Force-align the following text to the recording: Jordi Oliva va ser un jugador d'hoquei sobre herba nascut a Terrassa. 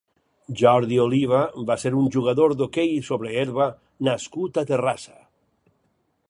Jordi 0.59 0.95
Oliva 1.01 1.41
va 1.67 1.77
ser 1.83 1.91
un 1.99 2.07
jugador 2.15 2.55
d'hoquei 2.61 2.97
sobre 3.11 3.35
herba 3.43 3.69
nascut 4.09 4.59
a 4.63 4.65
Terrassa. 4.73 5.19